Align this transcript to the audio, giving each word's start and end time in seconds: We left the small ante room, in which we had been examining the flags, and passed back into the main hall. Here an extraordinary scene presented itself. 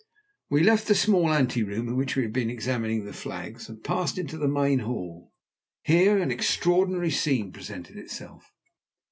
We 0.49 0.63
left 0.63 0.87
the 0.87 0.95
small 0.95 1.31
ante 1.31 1.61
room, 1.61 1.87
in 1.87 1.95
which 1.95 2.15
we 2.15 2.23
had 2.23 2.33
been 2.33 2.49
examining 2.49 3.05
the 3.05 3.13
flags, 3.13 3.69
and 3.69 3.83
passed 3.83 4.15
back 4.15 4.21
into 4.21 4.39
the 4.39 4.47
main 4.47 4.79
hall. 4.79 5.31
Here 5.83 6.17
an 6.17 6.31
extraordinary 6.31 7.11
scene 7.11 7.51
presented 7.51 7.97
itself. 7.99 8.51